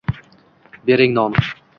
[0.87, 1.33] Bering non».